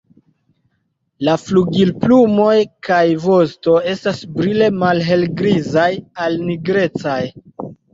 La 1.29 1.35
flugilplumoj 1.41 2.57
kaj 2.89 3.03
vosto 3.29 3.79
estas 3.95 4.27
brile 4.41 4.75
malhelgrizaj 4.83 5.89
al 6.27 6.45
nigrecaj. 6.53 7.25